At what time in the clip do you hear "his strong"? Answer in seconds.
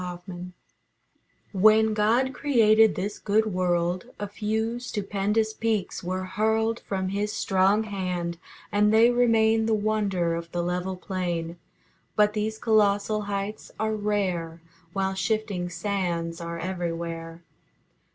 7.09-7.83